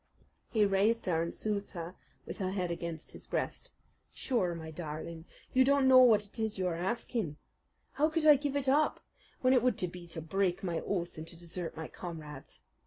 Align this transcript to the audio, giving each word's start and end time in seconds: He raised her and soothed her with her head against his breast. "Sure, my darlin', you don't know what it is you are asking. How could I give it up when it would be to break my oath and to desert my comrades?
He 0.49 0.65
raised 0.65 1.05
her 1.05 1.21
and 1.21 1.31
soothed 1.31 1.69
her 1.73 1.95
with 2.25 2.39
her 2.39 2.49
head 2.53 2.71
against 2.71 3.11
his 3.11 3.27
breast. 3.27 3.69
"Sure, 4.11 4.55
my 4.55 4.71
darlin', 4.71 5.25
you 5.53 5.63
don't 5.63 5.87
know 5.87 5.99
what 6.01 6.25
it 6.25 6.39
is 6.39 6.57
you 6.57 6.65
are 6.65 6.73
asking. 6.75 7.37
How 7.91 8.09
could 8.09 8.25
I 8.25 8.35
give 8.35 8.55
it 8.55 8.67
up 8.67 9.01
when 9.41 9.53
it 9.53 9.61
would 9.61 9.77
be 9.91 10.07
to 10.07 10.19
break 10.19 10.63
my 10.63 10.79
oath 10.79 11.19
and 11.19 11.27
to 11.27 11.37
desert 11.37 11.77
my 11.77 11.87
comrades? 11.87 12.63